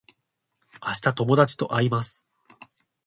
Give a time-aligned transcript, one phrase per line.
[0.83, 2.27] 明日友達と会います